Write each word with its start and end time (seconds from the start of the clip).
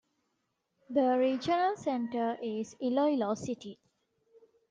The 0.89 1.15
regional 1.19 1.77
center 1.77 2.35
is 2.41 2.75
Iloilo 2.81 3.35
City. 3.35 3.77